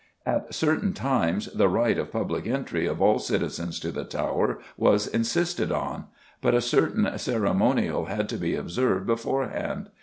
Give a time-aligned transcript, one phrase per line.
[0.25, 5.05] At certain times "the right of public entry" of all citizens to the Tower was
[5.05, 6.05] insisted on.
[6.41, 9.89] But a certain ceremonial had to be observed beforehand.